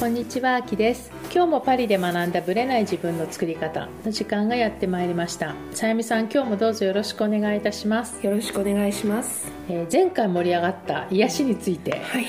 [0.00, 1.10] こんにちは、あきです。
[1.30, 5.54] 今日もパリで学んだブレない自分の作り方の時間がやってまいりました。
[5.72, 8.24] さゆみさん、今日もどうぞよろしくお願いいたします。
[8.24, 9.52] よろしくお願いします。
[9.68, 12.24] えー前回盛り上がった癒しについて、はい。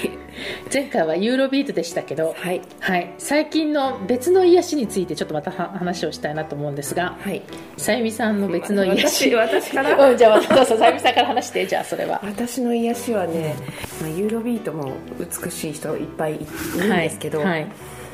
[0.71, 2.61] 前回はユーロビートでしたけど、はい。
[2.81, 7.41] はい、最近の別の癒しについてちょっとまたは話をしたいなと思うんですが、はい。
[7.77, 9.33] さゆみさんの別の癒し。
[9.33, 9.95] 私私から？
[10.11, 12.19] うん、じゃあ、どうぞさゆみさんから話して、じゃあそれは。
[12.21, 13.55] 私の癒しはね、
[14.01, 17.47] まあ、ユーロビートも美しい人いっぱいいるんですけど、はい。
[17.49, 17.67] はい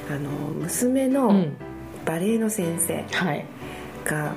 [0.10, 0.30] あの
[0.62, 1.58] 娘のうん
[2.06, 3.46] バレエの先生はい。
[4.06, 4.34] が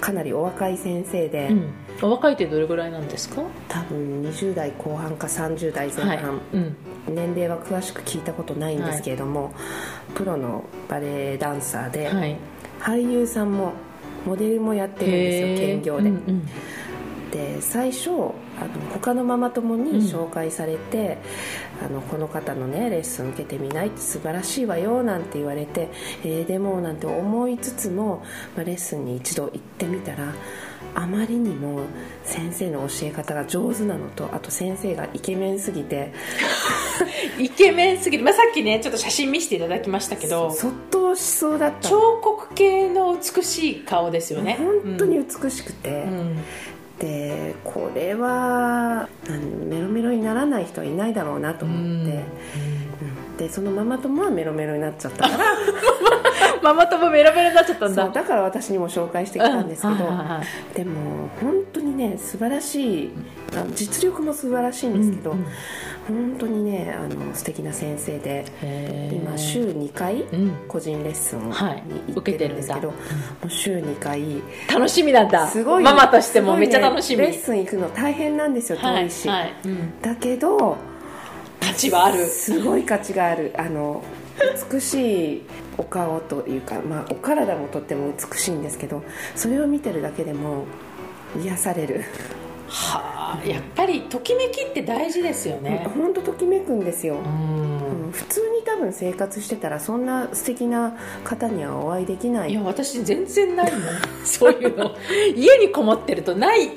[0.00, 1.72] かなりお若い先生で、うん。
[2.02, 3.42] お若いってどれぐらいなんですか？
[3.68, 6.40] 多分20代後半か30代前はい半、。
[6.52, 6.76] うん。
[7.08, 9.52] 年齢は詳しく聞いたことないんですけれども、
[10.16, 12.36] プロのバレエダンサーで、はい。
[12.80, 13.72] 俳優さんも
[14.26, 16.46] モデルもやってるんですよ兼業で、うんうん
[17.30, 18.10] で最初
[18.60, 21.18] あの他のママ友に紹介されて、
[21.84, 25.90] あのこの方のねレッスン受けてみないって素晴らしいわよなんて言われて、
[26.24, 28.22] えーでもなんて思いつつも、
[28.56, 30.34] まあ、レッスンに一度行ってみたら
[30.94, 31.82] あまりにも
[32.24, 36.12] 先生の教え方が上手なのとあと先生がイケメンすぎて。
[37.38, 42.00] イケメンすぎる、まあ、さっきねちょっと写真見せていただきましたけどそっとしそうだったの。
[42.00, 44.56] 彫刻系の美しい顔ですよね。
[44.58, 46.38] 本当に美しくて、うん
[46.98, 49.08] でこれは
[49.68, 52.24] メロメロにならない人はいないだろうなと思って、
[53.38, 55.44] うんでそのママ友はメロメロになっちゃったから。
[56.62, 58.04] ママ友メロメロになっちゃったんだ。
[58.04, 60.42] そうだから私にも紹介してきたんですけど、うんはいはいは。
[60.72, 63.10] いでも本当にね素晴らしい
[63.74, 65.44] 実力も素晴らしいんですけど、うんうん。
[66.08, 68.44] 本当にねあの素敵な先生で
[69.12, 70.52] 今週2回うん。
[70.66, 71.82] 個人レッスンにはい
[72.14, 74.42] 行ってるんですけど、受けてもう週2回。
[74.74, 75.46] 楽しみなんだ。
[75.46, 79.52] すごいママとしてもめっちゃ楽しみ、レッスン行くの大変なんですよ遠いし、はいはい。
[79.66, 80.00] うん。
[80.02, 80.76] だけど
[81.60, 82.26] 価値はある。
[82.26, 83.52] すごい価値がある。
[83.56, 84.02] あの
[84.70, 85.42] 美しい
[85.76, 89.02] お顔というか、まあ、お体もとっても美しいんですけど
[89.34, 90.66] それを見てるだけでも
[91.40, 92.04] 癒される。
[92.68, 95.86] はあやっぱりときめきって大事ですよね。
[95.94, 98.02] 本当ときめくんですよ、うん。
[98.02, 102.52] うん普通に多分生活してたらそんな素敵な方にはお会いできない。
[102.52, 103.82] いや私全然ないもん。
[104.24, 104.94] そういうの。
[105.34, 106.70] 家にこもってるとないっ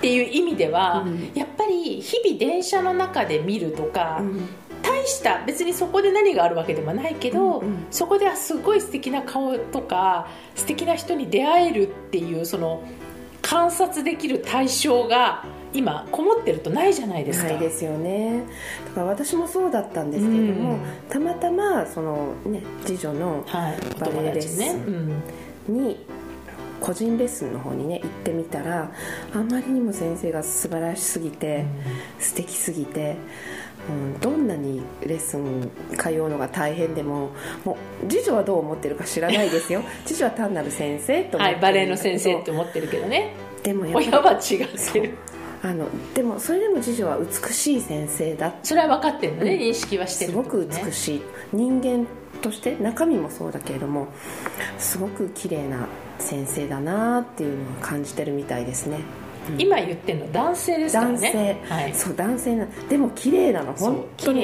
[0.00, 1.30] ていう意味では、うん。
[1.34, 4.48] やっぱり日々電車の中で見るとか、うん。
[4.82, 7.86] 大した別にそこで何があるわけでもないけど、うんうん。
[7.90, 12.82] そこではすごい素敵な顔とか素敵な人に出会えるっていうその
[13.48, 17.48] 観察できる対象が今こもってるとないじゃないですか。
[17.48, 18.42] ないですよね。
[18.88, 20.80] だから私もそうだったんですけれども、うん。
[21.08, 23.44] たまたまそのね次女の
[24.00, 25.22] バレエレッス、うん。
[25.68, 26.04] に
[26.80, 28.90] 個人レッスンの方にね行ってみたら
[29.32, 31.66] あまりにも先生が素晴らしすぎて、
[32.18, 33.16] 素敵すぎて、
[33.88, 37.30] うん、どんなにレッスン通うのが大変でも
[37.64, 39.82] もう次女はどう思ってるか知らないですよ。
[40.04, 43.32] 次女は単なる先生と思ってはいバレエの先生って思ってるけどね。
[43.62, 45.14] でもやっぱり親は違ってる
[45.62, 48.54] あのでもそれでも次女は美しい先生だ。
[48.62, 49.60] それは分かってるのね、うん。
[49.60, 51.22] 認識はしてるすごく美いしい。
[51.52, 52.06] 人間
[52.42, 54.08] として中身もそうだけれども
[54.78, 55.86] すごく綺麗な
[56.18, 59.26] 先生だなっていうのを感じてるみたいですね、うん
[59.58, 61.94] 今言ってるの男性ですから男性、ねはい。
[61.94, 64.40] そう男性なでも綺麗なのそう本当に。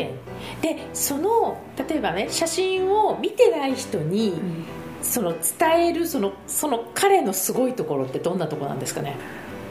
[0.61, 1.59] でその
[1.89, 4.65] 例えばね写真を見てない人に、ん。
[5.03, 9.17] その伝えるそのその彼のすごいところってどんなところなんですかね？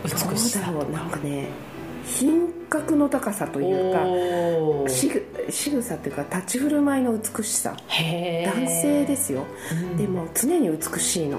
[0.04, 1.48] 美しさどうんかね
[2.06, 3.94] 品格の高さという
[4.86, 7.78] かしぐ仕草というか立ち振る舞いの美しさ。
[7.78, 9.98] 男性ですよ、うん。
[9.98, 11.38] でも常に美しいの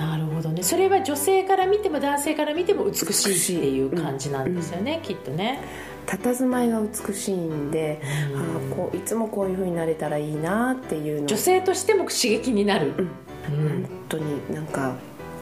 [0.00, 0.62] なるほどね。
[0.62, 5.60] それは女性から見ても男性から見ても美しいっていう感じなんですよね、きっとね。
[6.06, 8.00] 佇まいが美しいんで、
[8.34, 11.26] ああこういつもこういう風になれたらいいなっていうの。
[11.26, 13.06] 女性としても刺激になる、うん。
[13.46, 14.94] 本当になんか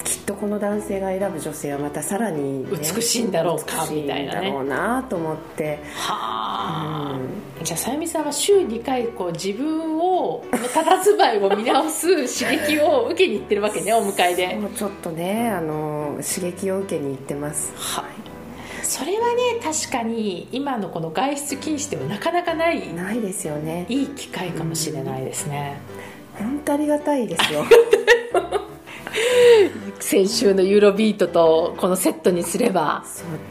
[0.04, 4.48] きっとこの男性が選ぶ女性はまたさらにね、美しいんだろうかみたいなね。
[4.48, 7.20] だろうなと思って、はあ、
[7.60, 12.06] うじゃあさゆみさんは週2回こう自分を佇まいを見直す
[12.40, 14.54] 刺激を受けに行ってるわけねお迎えで。
[14.56, 17.72] もうちょっとねあの刺激を受けに行ってます。
[17.76, 18.04] はい。
[18.82, 23.86] それはね確かに今のこの外出禁止ではなかなかないないですよね。
[23.88, 25.80] いい機会かもしれないですね、
[26.38, 27.64] 本当ありがたいですよ
[30.00, 33.04] 先週のユーロビートとこのセットにすれば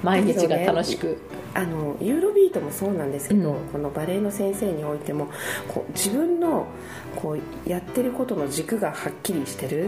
[0.04, 1.18] 毎日が楽しく、
[1.54, 3.68] あのユーロビートもそうなんですけど、うん。
[3.70, 5.30] このバレエの先生においても
[5.68, 6.68] こう自分の
[7.16, 9.88] こうやってることの軸がはっきりしてる。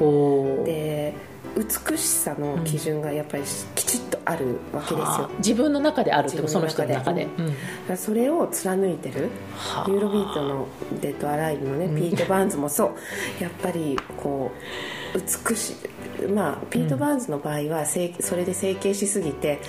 [0.65, 1.13] で
[1.55, 4.97] 美しさの基準がやっぱりきちっとあるわけですよ。
[4.99, 7.53] はあ、自分の中であるってことその人の中で、自
[7.89, 7.97] うん。
[7.97, 9.29] それを貫いてる。
[9.55, 9.89] はあ。
[9.89, 10.67] ユーロビートの
[11.01, 11.95] デッド・アライブのね、うん。
[11.95, 12.85] ピート・バーンズもそ
[13.39, 13.43] う。
[13.43, 14.51] やっぱりこ
[15.15, 15.19] う
[15.49, 15.75] 美しい
[16.27, 19.59] まあピート・バーンズの場合は整それで整形しすぎて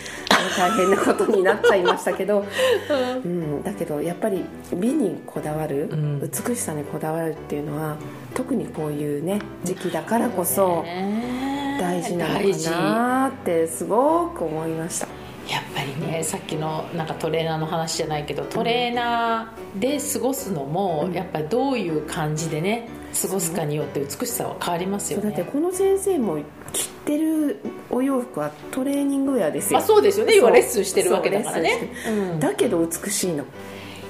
[0.57, 2.45] 大変なことになっちゃいましたけど、
[3.25, 4.45] うん、だけどやっぱり
[4.75, 6.21] 美にこだわる、うん。
[6.21, 7.97] 美しさにこだわるっていうのは
[8.35, 15.07] 特にこういうね時期だからこそね大事なの大事かなってすごく思いました。
[15.49, 21.13] やっぱりねさっきのなんかトレーナーの話じゃないけどトレーナーで過ごすのも、うん。
[21.13, 25.51] やっぱりどういう感じでね過ごすかによって美しさは変わりますよそうだってね。
[25.53, 26.39] この先生も
[26.73, 27.61] 着てる
[27.91, 30.37] お洋服はトレーニングウェアですよ、まあ、そうですよね。
[30.37, 31.93] 要はレッスンしてるわけだからね。
[32.05, 32.41] そうん。
[32.41, 33.45] だけど美しいの。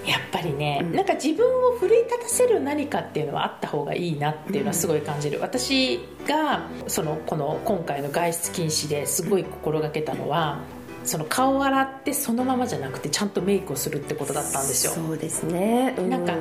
[0.07, 0.93] やっぱりね、うん。
[0.93, 10.61] なんか自分を奮い立たせる何かっていうのはあった方がいいなっていうのはすごい感じる、私がそのこの今回の外出禁止ですごい心がけたのは
[11.05, 14.93] その顔を洗ってそのままじゃなくてちゃんとメイクをするってことだったんですよ。
[14.93, 16.35] そうですね、うなんか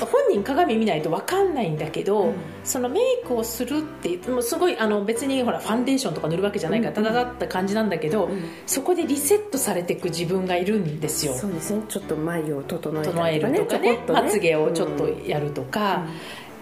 [0.00, 2.34] 本人鏡見ないと分かんないんだけど、うん。
[2.64, 6.94] そのメイクをするってもうすごいあの別にほらファンデーションとか塗るわけじゃないからうん。
[6.94, 8.42] ただだった感じなんだけど、うん。
[8.66, 11.34] そこでリセットされていく自分がいるんですよ。
[11.34, 16.06] そうですねちょっと眉を整えたりとか整えるとかねちょこっとまつげをちょっとやるとか、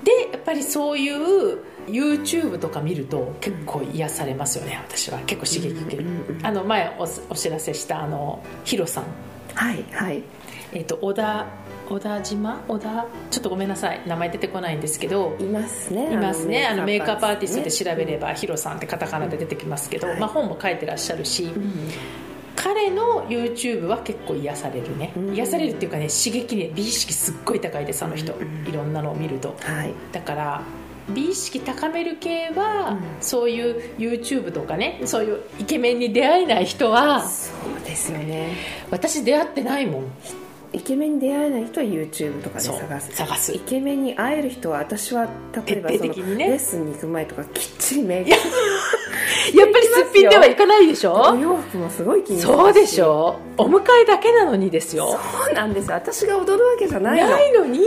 [0.05, 1.59] でやっぱりそういう
[1.91, 5.19] YouTube とか見ると結構癒されますよね私は。
[5.27, 6.07] 結構刺激受ける、
[6.43, 9.05] あの前おお知らせしたあのヒロさん。
[9.55, 10.23] はいはい。
[10.73, 11.47] えっ、と小田
[11.89, 12.63] 小田島？
[12.69, 13.07] 小田？
[13.31, 15.37] ちょっとごめんなさい名前出てこないんですけど。
[15.41, 16.67] いますねいますね。
[16.67, 21.91] あのメイクアップアーティストで調べれば、ばヒロさんってカタカナで出てきますけど、はいまあ、本も書いてらっしゃるし、うん
[22.57, 25.35] 彼の YouTube は結構癒されるね、うん。
[25.35, 28.69] 癒されるっていうかね刺激ね美意識すっごい高いですあの人、うん。
[28.69, 29.57] いろんなのを見ると。
[29.61, 29.95] はい。
[30.13, 30.63] だから
[31.09, 33.01] 美意識高める系は、うん。
[33.21, 38.53] そういう YouTube とかねそういうイケメンに出会えない人はそうですよね。
[38.91, 40.05] 私出会ってないもん
[40.73, 43.17] イケメンに出会えない人は YouTube とかで探す。
[43.17, 43.53] 探す。
[43.55, 45.29] イケメンに会える人は私は
[45.67, 48.31] 例えば徹そのレッスンに行く前とかきっちりメイク。
[48.31, 48.37] や
[49.65, 53.39] っぱりすっぴんではいかないでしおょ洋服もすごい気にそうでしょ？
[53.57, 55.19] お迎えだけなのにですよ。
[55.45, 55.95] そうなんですよ。
[55.95, 57.31] 私が踊るわけじゃないの。
[57.31, 57.81] ないのに。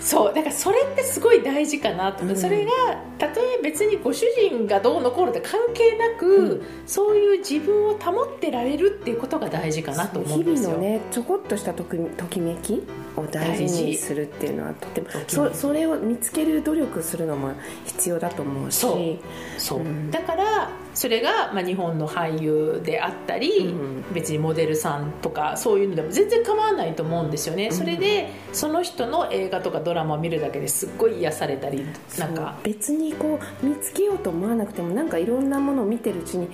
[0.00, 2.22] そうだからそれってすごい大事かなと。
[2.22, 2.40] 思う、うん。
[2.40, 2.70] それが
[3.18, 6.62] たとえ別にご主人がどうのこうのって関係なく、うん。
[6.86, 10.70] そういう自分を保ってられるっていうことが大事かなと思うんですよ。
[10.70, 12.82] 日々のねちょこっとしたときときめき
[13.16, 17.52] を大事にするっていうのはとてもそそれを見つける努力するのも
[17.84, 18.76] 必要だと思うし。
[18.76, 19.60] そう。
[19.60, 20.10] そう、うん。
[20.10, 27.72] だからそれが、まあ、日本の俳優であったり、うん別にモデルさんとかそういうのでも全然構わないと思うんですよね、うん。
[27.72, 31.84] それでその人の映画とかドラマを見るだけですっごい癒されたり
[32.18, 32.56] なんか。
[32.62, 36.48] 別にこう見つけようと思わなくてもなんかいろんなものを見てるうちに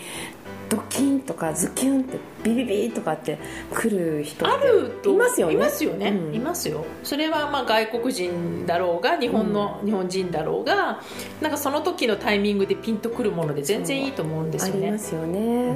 [0.74, 3.38] ドキンとかズキュンってビビビとかって
[3.72, 5.54] 来る人るといますよね。
[5.54, 6.34] いますよね、うん。
[6.34, 6.84] いますよ。
[7.02, 11.00] それはまあ外国人だろうが日本の、日本人だろうが
[11.40, 14.86] なんかその時のタイミングでピンとくるもので全然いいと思うんですあよね。
[14.86, 15.46] りますよね、うん。
[15.46, 15.72] う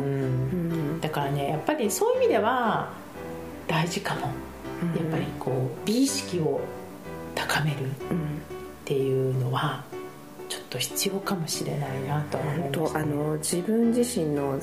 [0.97, 1.01] ん。
[1.01, 2.91] だからねやっぱりそういう意味では
[3.67, 4.21] 大事かも。
[4.23, 6.61] やっぱりこう美意識を
[7.35, 7.79] 高めるっ
[8.11, 8.43] うん。
[8.85, 9.85] ていうのは
[10.71, 14.59] と必要かもしれないなと思いました、とあの自分自身の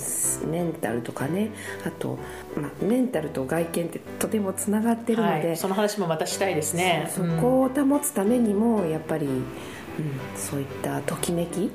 [0.48, 1.52] メンタルとかね
[1.86, 2.18] あと、
[2.56, 7.10] まあ、メンタルと外見ってとてもつながってるので、はい、その話もまたしたいですね。
[7.10, 9.28] そそこを保つためにもやっぱり、
[10.00, 11.72] うん、そういったときめき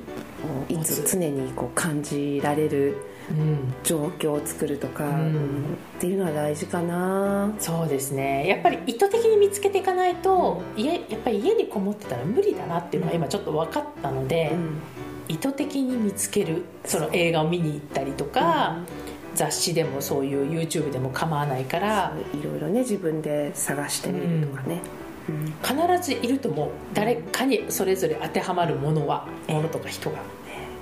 [0.69, 2.97] をいつ常にこう感じられる
[3.29, 3.73] うん。
[3.83, 5.11] 状況を作るとか、うん。
[5.11, 7.53] うんっていうのは大事かな。
[7.59, 8.47] そうですね。
[8.47, 14.81] やっぱり意図的に見つけていかないと、家やっぱり家にこもってたら無理だなっていうのは今ちょっと分かったので、うん。
[15.27, 18.79] 意図的に見つけるその映画を見に行ったりとか、
[19.35, 25.00] 雑誌でもそういう YouTube でも構わないからいろいろね自分で探してみるとかね、うん
[25.63, 30.17] 必ずいると思う誰かにそれぞれ当てはまるものはものとか人が。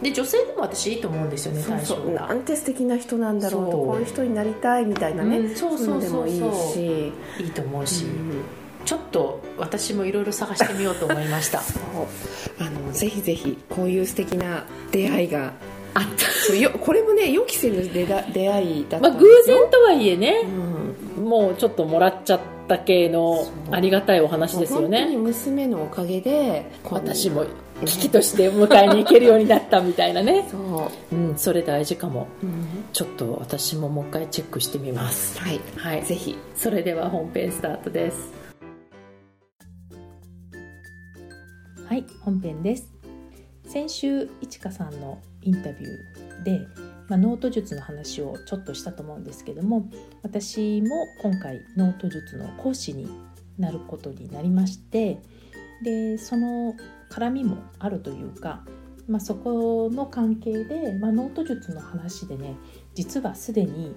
[0.02, 6.30] で女性でも私いいと思うんですよねそうそなんて素敵な人なんだろうとこういう人になりたいみたいなね、うんそうそうそうそう。
[6.30, 8.42] いのでもいいし、いいと思うし、うん。
[8.86, 11.60] ちょっと私もいろいろ探してみようと思いました。
[12.60, 15.54] あのぜひぜひこういう素敵な出会いが
[15.94, 16.04] あっ
[16.48, 16.56] た。
[16.56, 20.44] よこれもね予期せぬ出だ出会いだったまあ偶んですよ、然とはいえね
[21.18, 21.26] う、ん。
[21.26, 22.40] もうちょっともらっちゃっ
[22.76, 27.46] った系のありがたいお話ですよ本当にね娘のおかげで私も
[27.86, 32.28] 危機として迎えに行けるようになったみたいなね、 そう、うん、それ大事かも。
[32.44, 32.68] うん。
[32.92, 35.40] ちょっと私ももう一回チェックしてみます。
[35.40, 35.62] はい。
[35.78, 36.04] はい。
[36.04, 36.36] ぜひ。
[36.56, 38.34] それでは本編スタートです。
[41.88, 42.92] はい本編です。
[43.66, 46.60] 先週いちかさんのインタビューで、
[47.10, 49.90] まあ、ノート術の話をちょっとしたと思うんですけども
[50.22, 53.10] 私も今回ノート術の講師に
[53.58, 55.20] なることになりまして
[55.84, 56.76] でその
[57.10, 58.64] 絡みもあるというか、
[59.08, 62.56] まあ、そこの関係で、まあ、ノート術の話でね
[62.94, 63.96] 実はすでに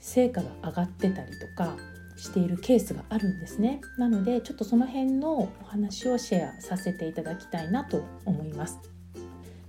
[0.00, 1.76] 成果が上がってたりとか
[2.16, 3.82] しているケースがあるんですね。
[3.98, 8.78] なのでちょっとその辺のお話をシェアさせていただきたいなと思います。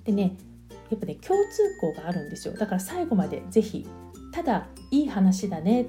[0.06, 0.38] でね
[0.90, 2.54] やっぱね共通項があるんですよ。
[2.54, 3.88] だから最後までぜひ
[4.32, 5.86] ただいい話だねっ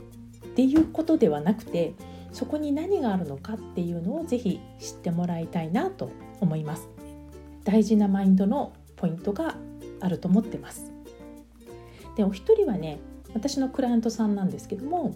[0.55, 1.95] ていうことではなくて
[2.33, 6.89] そこに何があるのかっていうのをぜひ知ってもらいたいなと思います。
[7.65, 9.57] 大事なマインドのポイントが
[10.01, 10.91] あると思ってます。
[12.17, 12.99] でお一人はね
[13.35, 15.15] 私のクライアントさんなんですけども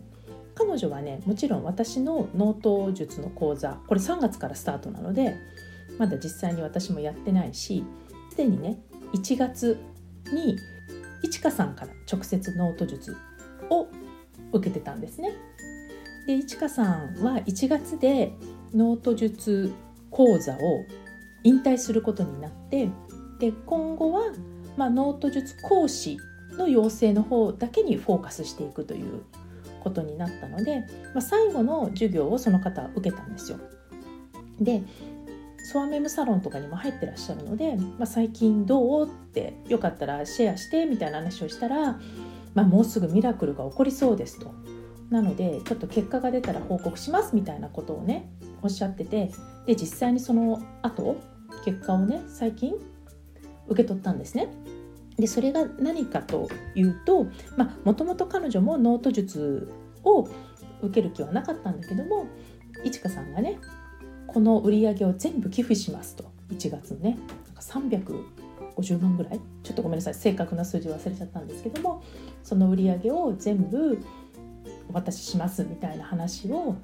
[0.54, 5.34] 彼女はねもちろん私のノート術の講座これ3月からスタートなので
[5.98, 7.84] まだ実際に私もやってないし
[8.30, 8.78] すでにね
[9.14, 9.78] 1月
[10.32, 10.56] に
[11.22, 13.16] いちかさんから直接ノート術
[13.70, 13.88] を
[14.52, 15.32] 受けてたんですね。
[16.26, 18.32] でいちかさんは1月で
[18.74, 19.72] ノート術
[20.10, 20.84] 講座を
[21.44, 22.88] 引退することになって
[23.40, 24.32] で今後は、
[24.76, 26.16] まあ、ノート術講師
[26.52, 29.22] の養成の方だけにフォーカスしていくという
[29.80, 30.80] ことになったので、
[31.12, 33.58] まあ、最後の授業をその方は受けたんですよ。
[34.60, 34.82] で
[35.72, 41.98] ソアメムサロンとかにも入ってらっしゃるので、まあ、最近どうってよかったらシェアしてみたいな話をしたら、
[42.54, 44.52] まあ、もうすぐミラクルが起こりそうですと。
[45.08, 48.30] なのでちょっと結果が出たら報告しますみたいなことをね
[48.62, 49.30] おっしゃってて
[49.66, 51.16] で実際にその後
[51.66, 52.72] 結果をね最近
[53.68, 54.48] 受け取ったんですね。
[55.16, 57.26] でそれが何かというと
[57.84, 59.70] もともと彼女もノート術
[60.04, 60.28] を
[60.82, 62.26] 受ける気はなかったんだけども
[62.84, 63.58] いちかさんがね
[64.32, 66.24] この売り上げを全部寄付しますと。
[66.50, 69.40] 1月のねなんか350万ぐらい。
[69.62, 70.14] ちょっとごめんなさい。
[70.14, 72.02] 正確な数字忘れちゃったんですけども。
[72.42, 73.98] その売り上げを全部
[74.88, 76.76] お渡ししますみたいな話を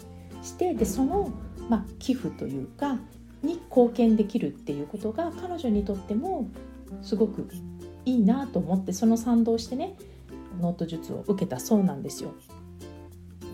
[0.43, 1.31] してでその、
[1.69, 2.99] まあ、寄付というか
[3.43, 6.49] に貢献できるっていうことが彼女にとっても
[7.03, 7.49] すごく
[8.05, 9.97] いいなと思ってその賛同してね
[10.61, 12.35] ノート術を受けたそうなんですよ。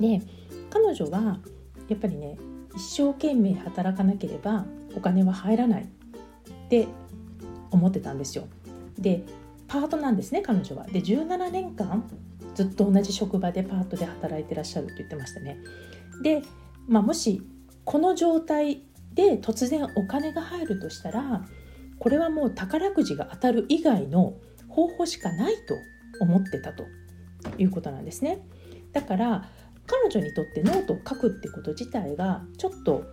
[0.00, 0.22] で
[0.70, 1.38] 彼女は
[1.88, 2.36] やっぱりね
[2.76, 4.64] 一生懸命働かなければ
[4.96, 6.88] お金は入らないって
[7.70, 8.46] 思ってたんですよ。
[8.98, 9.24] で
[9.66, 10.84] パートなんですね彼女は。
[10.86, 12.04] で17年間
[12.54, 15.58] ずっと同じ職場でパートで働いてらっしゃると言ってましたね。
[16.22, 16.42] で、
[16.86, 17.42] まあ、もし
[17.84, 18.82] この状態
[19.14, 21.44] で突然お金が入るとしたら
[21.98, 24.34] これはもう宝くじが当たる以外の
[24.68, 25.76] 方法しかないと
[26.20, 26.84] 思ってたと
[27.58, 28.38] いうことなんですね。
[28.92, 29.48] だから
[29.86, 33.04] 彼女にとってノートを書くってこと自体がちょっと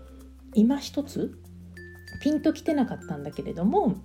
[0.54, 1.38] 今一つ
[2.22, 3.96] ピンときてなかったんだけれども、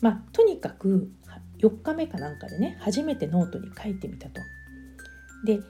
[0.00, 1.10] まあ、とにかく
[1.58, 4.40] 4日目かなんかでね初めてノートに書いてみたと。
[5.44, 5.60] で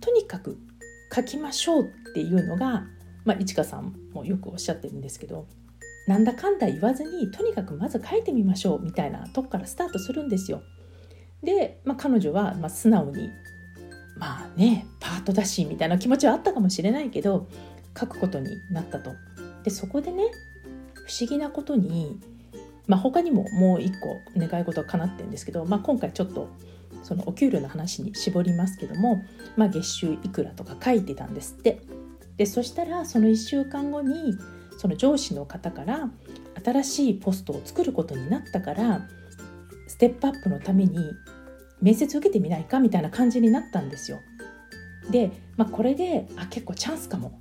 [0.00, 0.58] とにかく
[1.14, 2.84] 書きましょうっていうのが、
[3.24, 5.46] まあ、いちかさんもよくおっしゃってるんですけど
[6.06, 10.62] なんだかんだ言わずにとにかくまず書いてみましょうみたいなとこからスタートするんですよ。
[11.42, 13.30] で、まあ、彼女はま素直に
[14.16, 17.46] まあねパートだしみたいな気持ちはあったかもしれないけど
[17.98, 19.12] 書くことになったと。
[19.64, 20.24] でそこでね
[20.94, 22.20] 不思議なことに、
[22.86, 26.48] まあ、他にももう一個願い事は叶ってるんですけど、まあ、今回ちょっと
[27.02, 29.22] そのお給料の話に絞りますけども、
[29.56, 31.80] まあ、月収いくらとか書いてたんですって
[32.36, 34.36] でそしたらその1週間後に
[34.78, 36.10] その上司の方から
[36.64, 39.08] 新しいポストを作ることになったから
[39.86, 40.98] ステップアップのために
[41.80, 44.18] 面接受けてみないかみたいな感じになったんですよ。
[45.10, 47.38] で、まあ、これであ結構チャンスかも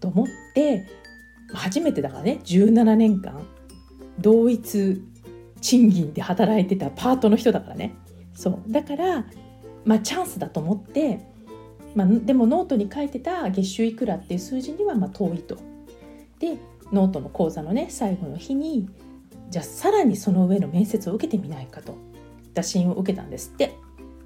[0.00, 0.86] と思って
[1.52, 3.46] 初めてだからね17年間
[4.18, 5.02] 同一
[5.60, 7.94] 賃金で働いてたパートの人だからね
[8.34, 9.24] そうだから、
[9.84, 11.20] まあ、チャンスだと思って、
[11.94, 15.56] まあ、でもノートに書いてた月収いくらっていう数字にはまあ遠いと。
[16.38, 16.58] で
[16.92, 18.88] ノートの講座のね最後の日に
[19.50, 21.96] じゃあさらにその上の面接を受けてみないかと
[22.56, 23.76] 打診を受けたんですって。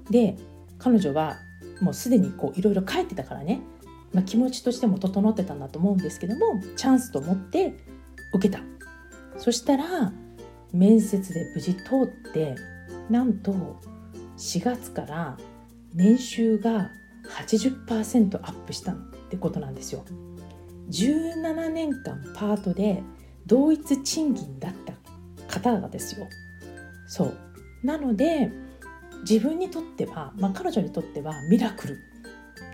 [0.09, 0.37] で
[0.79, 1.35] 彼女は
[1.81, 3.61] もうすでにこういろいろ書いてたからね、
[4.13, 7.75] まあ、気持ちとしても整ってたんだと思うんですけどもチャンスと思って
[8.33, 8.63] 受けた。
[9.37, 10.11] そしたら
[10.73, 11.81] 面接で無事通
[12.29, 12.55] って
[13.09, 13.79] なんと
[14.37, 15.37] 4月から
[15.93, 16.89] 年収が
[17.29, 18.95] 80%アップしたっ
[19.29, 20.03] てことなんですよ。
[20.89, 23.03] 17年間パートで
[23.45, 24.93] 同一賃金だった
[25.59, 26.27] 方がですよ。
[27.07, 27.50] そう。
[27.83, 28.51] なので
[29.29, 31.99] 自分にとっては、まあ、彼女にとってはミラクル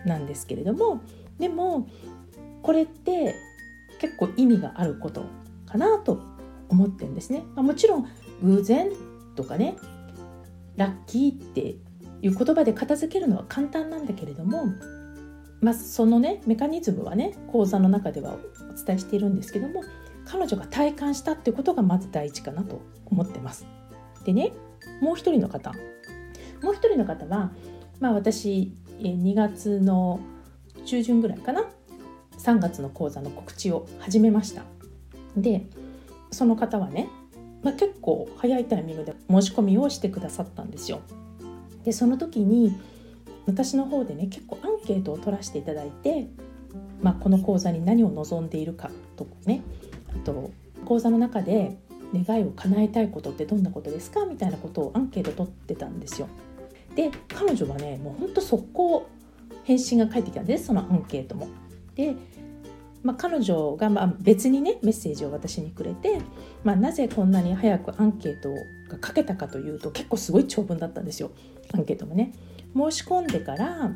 [0.05, 1.01] なんですけれども
[1.39, 1.87] でも
[2.61, 3.35] これって
[3.99, 5.25] 結構意味があること
[5.65, 6.21] かなと
[6.69, 8.07] 思ってるんですね、まあ、もちろん
[8.43, 8.91] 偶然
[9.35, 9.75] とかね
[10.75, 11.75] ラッキーって
[12.21, 14.65] いう言葉で片付けるのは簡単なんだけれども、
[15.61, 19.83] まあ、そのねメカニズムはね講座の中ではお伝えしているんですけども
[20.25, 23.65] 彼女が体感したってことがまず第一かなと思ってます。
[24.25, 24.51] でね
[25.01, 25.73] もう一人の方。
[26.61, 27.51] もう一人の方は、
[27.99, 30.19] まあ、私2月の
[30.85, 31.65] 中旬ぐらいかな。
[32.37, 34.63] 3月の講座の告知を始めました。
[35.35, 35.65] で
[36.31, 37.09] その方はね、
[37.63, 41.01] まあ、結構早いタイミングで申し込みをしてくださったんですよ。
[41.83, 42.75] でその時に
[43.45, 46.27] 私の方でね結構アンケートを取らせていただいて、
[47.01, 49.61] まあ、この講座に何を望んでいるかとかね
[50.13, 50.51] あと
[50.85, 51.77] 講座の中で
[52.13, 54.25] 願いを叶えたいことってどんなことですか？
[54.25, 56.27] みたいなことをアンケート取ってたんですよ
[56.95, 59.07] で彼女はねもうほんと速攻
[59.63, 61.47] 返信が返ってきたんですそのアンケートも。
[61.95, 62.15] で、
[63.03, 66.21] まあ、彼女がまあ別にねメッセージを私にくれて、
[66.63, 71.31] まあ、なぜこんなに早くアンケートが書けたかというと結構すごい長文だったんですよ
[71.73, 72.33] アンケートもね。
[72.75, 73.91] 申し込んでから、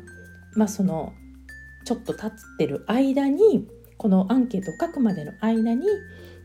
[0.54, 1.12] まあ、その
[1.84, 5.86] ちょっと経ってる間にこのアンケートを書くまでの間に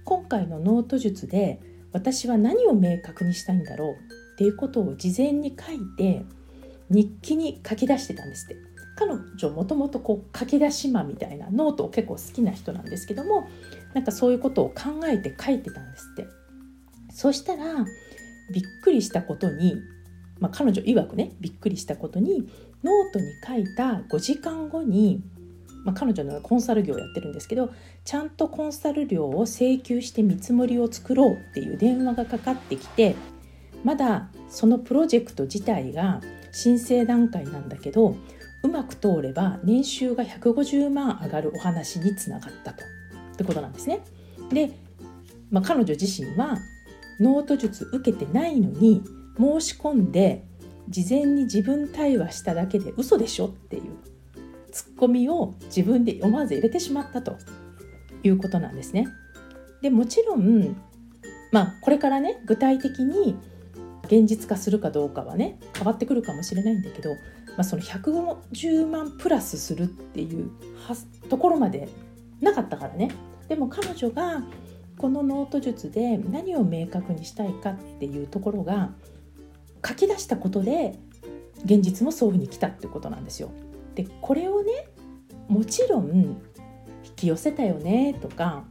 [0.07, 1.59] 今回のノート術で
[1.91, 3.91] 私は何を明確にしたいんだろう
[4.35, 6.23] っていうことを事前に書いて
[6.89, 8.55] 日記に書き出してたんですって。
[8.97, 13.47] 彼女もともとこう書き出し間みたいなノートを結構好きな人なんですけども
[13.93, 16.27] なんかそういうことを考えて書いてたんですって。
[17.11, 17.85] そしたら
[18.53, 19.75] びっくりしたことに、
[20.39, 22.49] まあ、彼女曰くねびっくりしたことに
[22.83, 25.21] ノートに書いた5時間後に、
[25.83, 27.69] まあ、彼女のコンサル業をやってるんですけど
[28.03, 33.15] ちゃんとコンサル料を請求して見積もりを作ろうっていう電話がかかってきて
[33.83, 38.15] まだそのプロジェクト自体が申請段階なんだけど
[38.63, 42.83] うまく通れば年収が150万上がるお話につながったと
[43.33, 44.03] ってことなんですね。
[44.51, 44.71] で、
[45.51, 46.57] まあ、彼女自身は
[47.19, 49.03] ノート術受けてないのに
[49.37, 50.43] 申し込んで
[50.89, 53.83] 事前に自分対話しただけで嘘でしょっていう
[54.71, 57.37] ツッコミを自分で思わず入れてしまったと
[58.23, 59.07] いうことなんですね。
[59.81, 60.75] でもちろん、
[61.51, 63.37] まあ、これからね具体的に
[64.05, 67.17] 現実化するかどうかはね変わってくるかもしれないんだけど、ま
[67.59, 70.49] あ、その150万プラスするっていう
[71.29, 71.89] ところまで
[72.41, 73.11] なかったからね
[73.47, 74.43] でも彼女が
[74.97, 78.91] このノート術で何を明確にしたいかっていうところが
[79.85, 80.97] 書き出したことで
[81.65, 83.51] 現実もそういうふうに来たってことなんですよ。
[83.97, 84.87] でこれをね
[85.47, 86.39] もちろん
[87.03, 88.63] 引き寄せたよねとか、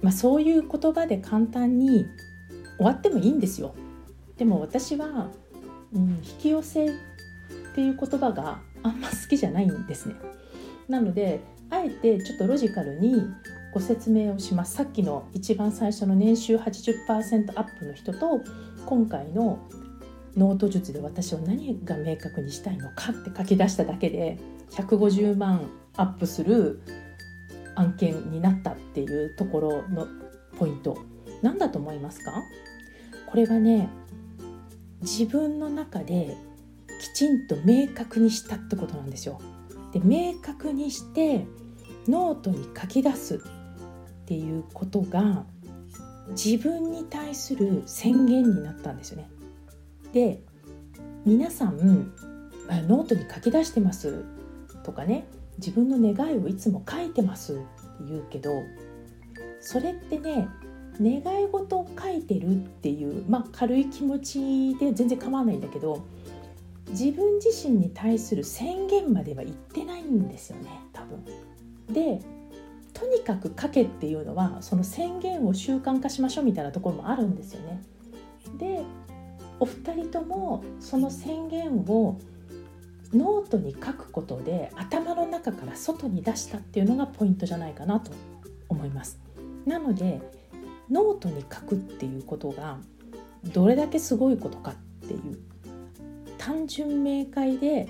[0.00, 2.06] まあ、そういう言葉で簡単に
[2.76, 3.74] 終わってもいいんですよ。
[4.36, 5.30] でも私は、
[5.92, 6.90] うん、引き寄せっ
[7.74, 10.14] ていう言葉があんま好きじゃないんですね。
[10.88, 13.24] なのであえてちょっとロジカルに
[13.74, 18.40] ご説明をしますさっきの一番最初の年収80%アップの人と
[18.86, 19.58] 今回の
[20.36, 24.38] ノート術で私は何が明確にしたいのかって書き出しただけで
[24.70, 26.82] 150万アップする
[27.74, 30.06] 案件になったっていうところの
[30.58, 30.98] ポイント
[31.42, 32.32] 何だと思いますか？
[33.26, 33.88] これはね
[35.00, 36.36] 自分の中で
[37.00, 39.40] きちんと明確にしたってことなんですよ。
[39.92, 41.46] で明確にして
[42.08, 43.38] ノートに書き出すっ
[44.26, 45.44] ていうことが
[46.30, 49.28] 自分に対する宣言になったんですよね。
[50.12, 50.42] で
[51.24, 52.12] 皆さん
[52.88, 54.24] ノートに書き出してます
[54.82, 55.26] とかね
[55.58, 57.62] 自分の願いをいつも書いてますって
[58.08, 58.50] 言うけど
[59.60, 60.48] それってね
[61.00, 66.04] 願い事を書いてるっていうまあ軽い気持ちで全然構わないんだけど
[66.90, 71.24] 自分自身に対する宣言までは言ってないんですよね多分。
[71.92, 72.20] で
[72.92, 77.82] とにかく書けっていうのはその宣言を習慣化しましょうみたいなところもあるんですよね。
[79.62, 82.18] お二人ともその宣言を
[83.14, 88.10] ノートに書くことで頭の中から外に出したっていうのがポイントじゃないかなと
[88.68, 89.20] 思います。
[89.64, 90.20] なので
[90.90, 92.78] ノートに書くっていうことが
[93.52, 94.74] どれだけすごいことかっ
[95.06, 95.38] ていう
[96.38, 97.88] 単純明快で、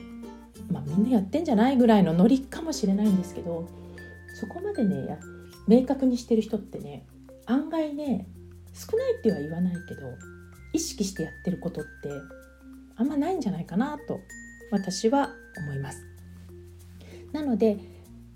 [0.71, 3.67] まあ、みんなやってんじゃないぐらいのノリかもしれないんですけど
[4.39, 5.19] そこまでね
[5.67, 7.07] 明確にしてる人ってね
[7.47, 8.27] 案外ね
[8.75, 10.03] 少ないっては言わないけど
[10.73, 11.89] 意識してやってることって
[12.97, 14.21] あんまないんじゃないかなと
[14.71, 16.07] 私は思います。
[17.33, 17.79] なので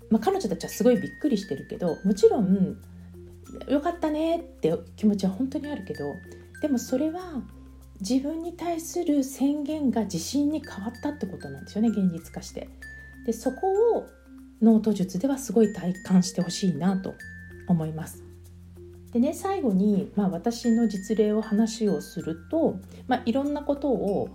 [0.09, 2.77] まあ、彼女たちはすごいびっくりしてるけどもちろん
[3.67, 6.15] よかったねって気持ちは本当にあるけど
[6.61, 7.41] でもそれは
[7.99, 12.69] 自分に対する宣言が自信に変わったってことなんですよね現実化して
[13.25, 14.07] でそこを
[14.61, 17.15] ノート術ではすごい体感してほしいなと
[17.67, 18.23] 思います
[19.17, 22.75] でね最後に、まあ、私の実例を話をすると、
[23.07, 24.29] まあ、いろんなことを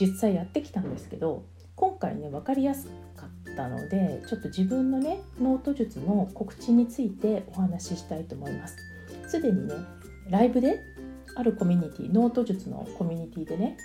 [0.00, 1.44] 実際やってきたんですけど
[1.76, 8.76] 今回ね分かりやすかったのでちょっと自分のねノート術の告知についてお話ししたいと思います。
[9.28, 9.74] すでにね
[10.28, 10.80] ライブで
[11.36, 13.76] あるコミュニティノート術のコミュニティでね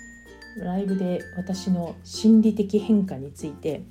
[0.58, 3.84] ライブで私の心理的変化について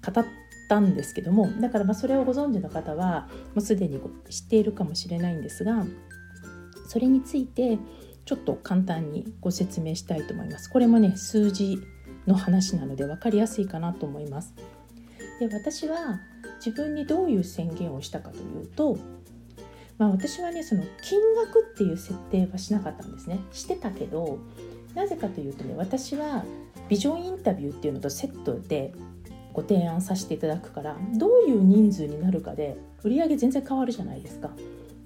[0.00, 0.24] 語っ
[0.72, 5.84] たんですけどもだからまそれをご存知の方はもうすでに知っているかもしれないんですが
[6.88, 7.78] それについて
[8.24, 10.70] ちょっと簡単にご説明したいと思います。
[10.70, 11.78] これもね数字
[12.26, 14.54] の話なので分かりやすいかなと思います。
[15.40, 16.20] で私は
[16.64, 18.96] 自分にどういう宣言をしたかというと、
[19.98, 24.38] まあ、私はねその金額っていう設定はしなかったんですねしてたけど
[24.94, 26.44] なぜかというとね私は
[26.88, 28.94] ビジョンインタビューっていうのとセットで
[29.52, 34.50] ご提案させていただくからどういう人数になるかで売り上げ全然変わるじゃないですか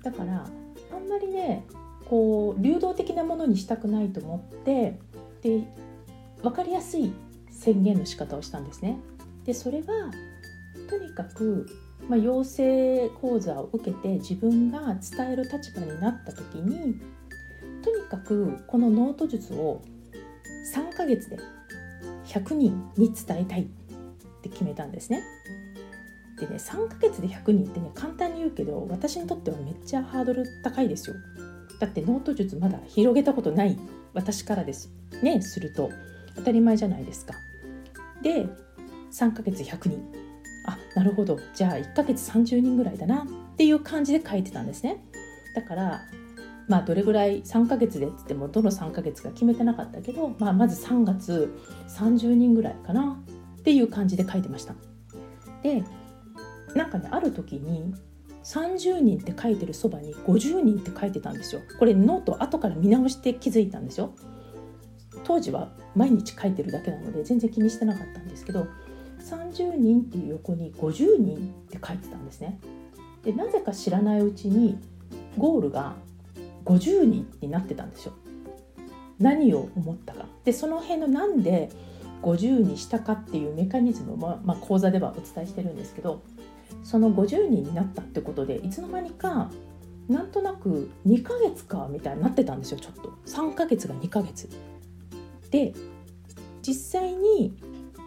[0.02, 0.46] だから
[0.92, 1.64] あんまりね
[2.08, 4.98] こう流動的なものにしたくないと思って
[5.42, 5.64] で
[6.42, 7.12] 分かりやすい
[7.50, 8.98] 宣言の仕方をしたんですね。
[9.44, 10.10] でそれは
[10.88, 11.66] とにかく、
[12.08, 17.00] まあ、養成講座を受けて自分が伝える立場になった時に
[17.82, 19.82] とにかくこのノート術を
[20.74, 21.38] 3ヶ月で
[22.26, 23.68] 100人に伝えたい
[24.46, 25.22] って決めたんですね。
[26.38, 31.16] でね3ヶ月で100人ってね簡単に言うけど私にとってはめっちゃハードル高いですよ。
[31.80, 33.78] だってノート術まだ広げたことない
[34.14, 34.90] 私からです
[35.22, 35.90] ねすると
[36.34, 37.34] 当たり前じゃないですか。
[38.22, 38.46] で
[39.12, 40.02] 3ヶ月100人
[40.66, 45.04] あなるほどじゃあ1ヶ月30人ぐらいだなっていう感じで書いてたんですね。
[45.54, 46.02] だから
[46.68, 51.56] まあどれぐらい3ヶ月でっつってもどの3ヶ月か決めてなかったけど、まあ、まず3月
[51.88, 53.22] 30人ぐらいかな
[53.66, 54.76] っていう感じで書いてました。
[55.64, 55.82] で
[56.76, 57.92] なんかねある時に
[58.44, 61.62] 30人って書いてるそばに50人って書いてたんですよ。
[61.76, 64.14] これノート後から見直して気づいたんですよ。
[65.24, 68.68] 当時は毎日書いてるだけなので全然気にしてなかったんですけど
[69.18, 72.60] 30人っていう横に50人って書いてたんですね。
[73.24, 74.78] でなぜか知らないうちに
[75.36, 75.96] ゴールが
[76.66, 78.12] 50人になってたんですよ。
[79.18, 80.26] 何を思ったか。
[80.44, 81.68] でその辺のなんで
[82.22, 86.22] 50にしたかっていうメカニズムも、まあ、講座ではお伝えしてるんですけど
[86.82, 89.50] その50人になったってことでいつの間にか
[90.08, 93.12] なんとなく2ヶ月かみたいになってたんですよちょっと。
[93.26, 94.48] 3ヶ月が2ヶ月。
[95.50, 95.74] で
[96.62, 97.56] 実際に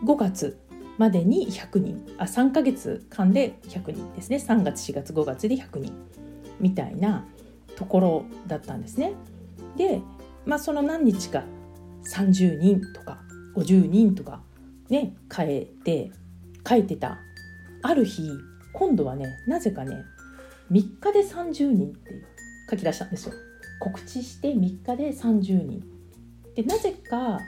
[0.06, 0.60] 5月
[0.98, 2.16] までに100人。
[2.18, 4.38] あ3ヶ月間で100人ですね。
[4.38, 5.94] 3月4月5月で100人。
[6.60, 7.26] みたいな
[7.76, 9.14] ところだったんですね。
[9.76, 10.02] で
[10.46, 11.44] まあその何日か
[12.06, 13.20] 30人とか
[13.56, 14.42] 50人とか
[14.90, 16.12] ね変えて
[16.68, 17.20] 書いてた。
[17.82, 18.30] ある日
[18.74, 20.04] 今度はねなぜかね
[20.72, 22.24] 3日で30人って
[22.70, 23.34] 書き出したんですよ。
[23.80, 25.84] 告知して3日で30人。
[26.56, 27.40] でなぜか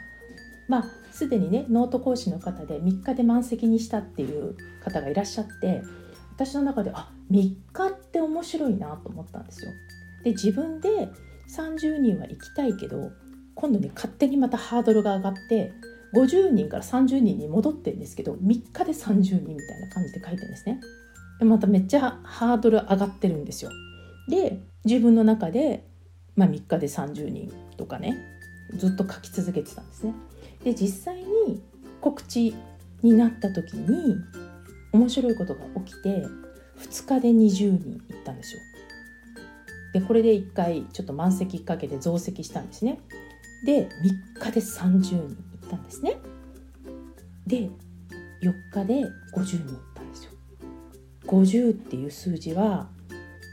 [0.67, 5.83] まあすでにねノート講師の方で3日で満席にしたっていう方がいらっしゃって
[6.33, 9.71] 私の中であ3日って面白いなと思ったんですよ。
[10.23, 11.09] で自分で
[11.49, 13.11] 30人は行きたいけど
[13.55, 15.73] 今度ね勝手にまたハードルが上がって
[16.13, 20.81] 50人から30人に戻ってるんですけど3日で30人みたいな感じで書いてるんですね。
[21.39, 23.71] でまためっちゃハードル上がってるんですよ。
[24.29, 25.87] で自分の中で、
[26.35, 28.17] まあ、3日で30人とかね
[28.75, 30.13] ずっと書き続けてたんですね。
[30.63, 31.61] で実際に
[32.01, 32.55] 告知
[33.01, 34.17] になった時に
[34.91, 36.25] 面白いことが起きて
[36.79, 38.61] 2日で20人行ったんですよ。
[39.93, 42.99] でこれで1回ちょっと満席かけて増席したんですね。
[43.65, 43.89] で
[44.37, 45.50] 3日で30人。
[45.71, 46.17] たんですね。
[47.47, 47.69] で
[48.43, 49.03] 4日で
[49.35, 50.31] 50人行ったんですよ。
[51.27, 52.89] 50っていう数字は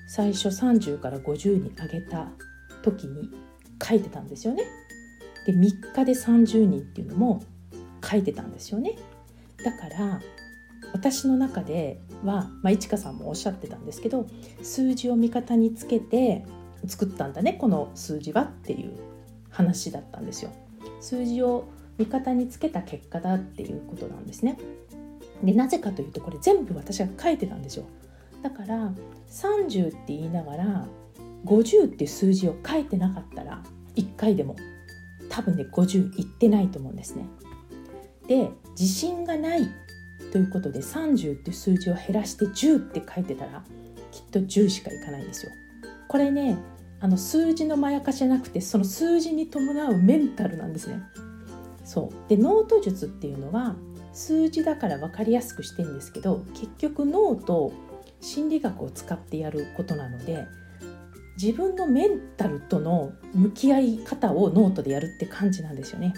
[0.08, 2.28] 最初30から50に上げた
[2.82, 3.30] 時に
[3.82, 4.64] 書いてたんですよね。
[5.46, 7.42] で3日で30人っていうのも
[8.04, 8.96] 書いてたんですよね。
[9.64, 10.20] だから
[10.92, 14.26] 私の中では、まあ、いちかさんもおっしゃってたんですけど
[14.62, 16.46] 数字を味方につけて
[16.86, 18.96] 作ったんだねこの数字はっていう
[19.50, 20.50] 話だったんですよ。
[21.00, 24.58] 数字を味方につけた結果だっていうことなんですね
[25.42, 27.84] でなぜかというとこれ全部私が書いてたんですよ
[28.42, 28.92] だから
[29.30, 30.86] 30って言いながら
[31.44, 33.62] 50っていう数字を書いてなかったら
[33.96, 34.56] 1回でも
[35.28, 37.26] 多分ね50いってないと思うんですね
[38.26, 39.68] で自信がない
[40.32, 43.62] ということで30っていう数字を減らして10って書いてたら
[44.10, 45.52] きっと10しかいかないんですよ。
[46.08, 46.58] これね
[47.00, 51.00] あの数字のまやかしじゃなくてその数字に伴うメンタルなんですね。
[51.88, 53.74] そうでノート術っていうのは
[54.12, 57.72] 数字だから分かりやすくしてんですけど結局脳と
[58.20, 60.44] 心理学を使ってやることなので
[61.42, 66.12] 自分のメンタルとの向き合い方をノートでやるって感じなんですよね。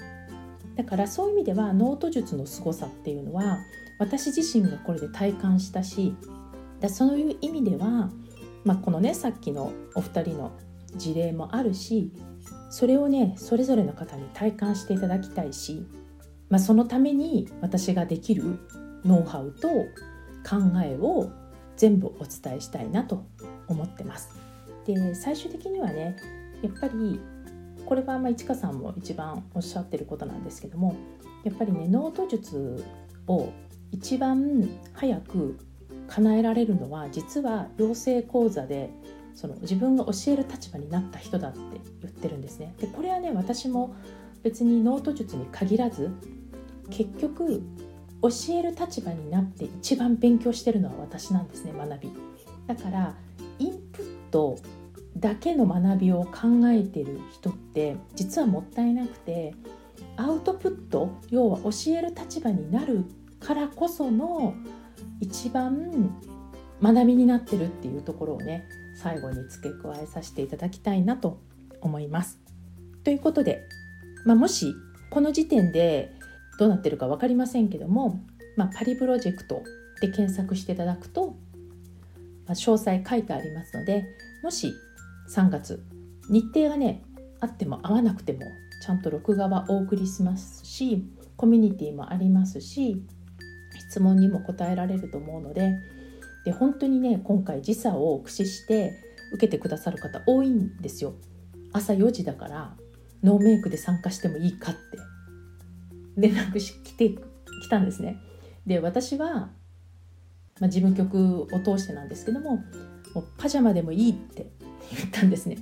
[0.75, 3.59] だからそういう意味ではノート術の凄さっていうのは
[4.01, 6.17] 私自身がこれで体感したし
[6.81, 8.11] だそういう意味では、
[8.65, 10.53] まあ、このねさっきのお二人の
[10.97, 12.13] 事例もあるし
[12.71, 15.87] それをねそれぞれの方に体感していただきたいし、
[16.49, 18.59] まあ、そのために私ができる
[19.05, 19.69] ノウハウと
[20.49, 21.31] 考えを
[21.77, 23.25] 全部お伝えしたいなと
[23.67, 24.31] 思ってます。
[24.87, 26.17] で最終的にはね
[26.63, 27.21] やっぱり
[27.85, 30.97] これはまあ市川さんも一番おっしゃってることなんですけども
[31.45, 32.85] やっぱりねノート術
[33.27, 33.51] を
[33.91, 35.59] 一番早く
[36.09, 38.91] 叶えられるのは実は養成講座で
[39.41, 41.59] その自分が教える立場になった人だって
[42.03, 42.75] 言ってるんですね。
[42.79, 43.95] でこれはね私も
[44.43, 46.11] 別にノート術に限らず
[46.91, 47.63] 結局
[48.21, 52.13] 教える立場になって一番勉強してるのは私なんですね学び。
[52.67, 53.15] だから
[53.59, 54.59] インプット
[55.17, 59.55] だけの学びを考えてる人って実はもったいなくて
[60.19, 63.07] アウトプット要は教える立場になる
[63.41, 64.53] からこその
[65.19, 66.15] 一番
[66.83, 68.69] 学びになってるっていうところをね
[69.03, 71.41] 最後に付け加えさせていただきたいなと
[71.81, 72.39] 思います。
[73.03, 73.67] ということで、
[74.27, 74.75] まあ、もし
[75.11, 76.13] この時点で
[76.59, 78.21] どうなってるか分かりませんけども、
[78.57, 79.63] まあ、パリプロジェクト
[80.03, 81.37] で検索していただくと、
[82.47, 84.05] まあ、詳細書いてありますので
[84.43, 84.75] もし
[85.35, 85.83] 3月
[86.29, 87.03] 日程がね
[87.41, 88.41] あっても合わなくても
[88.83, 91.05] ちゃんと録画はお送りしますし
[91.37, 93.03] コミュニティもありますし
[93.89, 95.75] 質問にも答えられると思うので
[96.45, 98.93] で本当にね今回時差を駆使して
[99.33, 101.15] 受けてくださる方多いんですよ。
[101.73, 102.77] 朝4時だから
[103.23, 104.81] ノーメイクで参加してもいいかって。
[106.17, 107.19] 連絡し来て来
[107.69, 108.19] たんですね。
[108.67, 109.51] で私は、
[110.61, 112.57] まあ、事務局を通してなんですけども
[113.15, 114.51] もうパジャマでもいいって
[114.95, 115.59] 言ったんですね。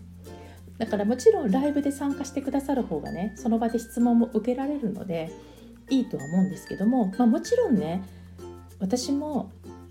[0.78, 5.30] だからもちろんライブで参加してくださる方がねその場で質問も受けられるので
[5.90, 8.04] いいとは思うんですけども、まあ、もちろんね
[8.78, 9.50] 私も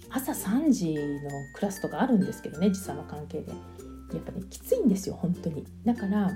[0.09, 3.51] 朝3時のクラスとかあるんですけどね時差の関係で。
[4.13, 5.65] やっぱねきついんですよ本当に。
[5.83, 6.31] だから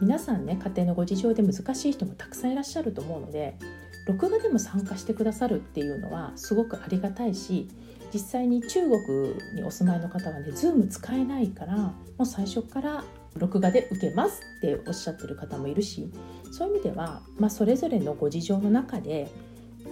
[0.00, 3.58] 皆さんね家庭のご事情で難しい人もたくさんいらっしゃると思うので
[4.06, 7.68] 録画でも参加してくださるっていうのはすごくありがたいし
[8.12, 13.04] 実際に中国にお住まいの方はね Zoom 使えないからもう最初から
[13.36, 16.10] 録画で受けますっておっしゃってる方もいるし
[16.50, 19.30] そういう意味では、まあ、それぞれのご事情の中で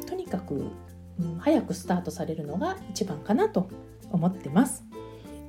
[0.06, 0.70] とにかく、
[1.38, 3.68] 早くスタートされるのが一番かなと
[4.10, 4.84] 思ってます。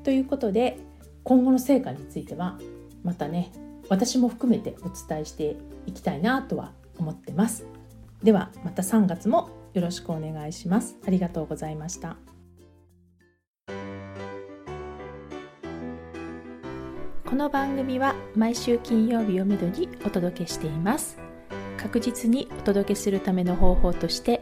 [0.04, 0.80] ということで
[1.24, 2.58] 今後の成果については
[3.04, 3.52] またね
[3.90, 5.56] 私も含めてお伝えして
[5.86, 7.66] いきたいなとは思ってます。
[8.24, 10.98] ではまた3月もよろしくお願いします。
[11.06, 12.18] ありがとうございました。
[17.32, 21.18] この番組は毎週金曜日をめどにお届けしています
[21.78, 24.42] 確実にお届けするための方法として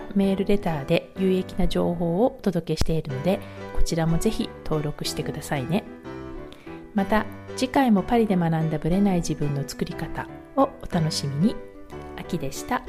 [0.17, 3.39] メールレターで有益な情報をお届けしているので、
[3.75, 5.83] こちらもぜひ登録してくださいね。
[6.93, 11.55] また、次回もパリで学んだブレない自分の作り方をお楽しみに。
[12.17, 12.83] 秋でした。